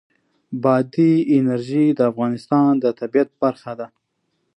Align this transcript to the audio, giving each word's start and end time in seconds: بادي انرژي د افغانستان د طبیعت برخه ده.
بادي 0.63 1.11
انرژي 1.37 1.85
د 1.93 1.99
افغانستان 2.11 2.71
د 2.83 2.85
طبیعت 2.99 3.29
برخه 3.43 3.73
ده. 3.79 3.87